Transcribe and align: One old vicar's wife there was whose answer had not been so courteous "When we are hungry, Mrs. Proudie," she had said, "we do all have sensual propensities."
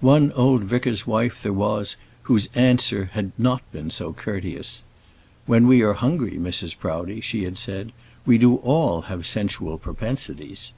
One 0.00 0.32
old 0.32 0.64
vicar's 0.64 1.06
wife 1.06 1.40
there 1.44 1.52
was 1.52 1.94
whose 2.22 2.48
answer 2.56 3.10
had 3.12 3.30
not 3.38 3.62
been 3.70 3.88
so 3.90 4.12
courteous 4.12 4.82
"When 5.46 5.68
we 5.68 5.80
are 5.82 5.92
hungry, 5.92 6.38
Mrs. 6.40 6.76
Proudie," 6.76 7.20
she 7.20 7.44
had 7.44 7.56
said, 7.56 7.92
"we 8.26 8.36
do 8.36 8.56
all 8.56 9.02
have 9.02 9.24
sensual 9.24 9.78
propensities." 9.78 10.72